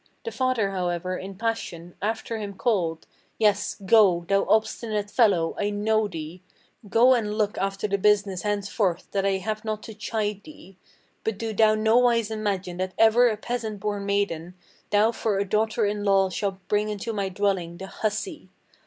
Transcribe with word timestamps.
The 0.25 0.31
father, 0.31 0.71
however; 0.71 1.15
in 1.15 1.35
passion 1.35 1.93
After 2.01 2.39
him 2.39 2.55
called, 2.55 3.05
"Yes, 3.37 3.77
go, 3.85 4.25
thou 4.27 4.47
obstinate 4.49 5.11
fellow! 5.11 5.53
I 5.59 5.69
know 5.69 6.07
thee! 6.07 6.41
Go 6.89 7.13
and 7.13 7.37
look 7.37 7.55
after 7.59 7.87
the 7.87 7.99
business 7.99 8.41
henceforth, 8.41 9.07
that 9.11 9.27
I 9.27 9.33
have 9.33 9.63
not 9.63 9.83
to 9.83 9.93
chide 9.93 10.41
thee; 10.41 10.75
But 11.23 11.37
do 11.37 11.53
thou 11.53 11.75
nowise 11.75 12.31
imagine 12.31 12.77
that 12.77 12.95
ever 12.97 13.29
a 13.29 13.37
peasant 13.37 13.79
born 13.79 14.07
maiden 14.07 14.55
Thou 14.89 15.11
for 15.11 15.37
a 15.37 15.45
daughter 15.47 15.85
in 15.85 16.03
law 16.03 16.31
shalt 16.31 16.67
bring 16.67 16.89
into 16.89 17.13
my 17.13 17.29
dwelling, 17.29 17.77
the 17.77 17.85
hussy! 17.85 18.49